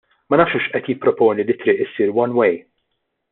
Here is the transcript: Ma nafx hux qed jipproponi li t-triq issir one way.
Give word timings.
Ma 0.29 0.35
nafx 0.37 0.53
hux 0.53 0.65
qed 0.71 0.85
jipproponi 0.87 1.43
li 1.45 1.55
t-triq 1.57 1.81
issir 1.85 2.17
one 2.23 2.33
way. 2.39 2.53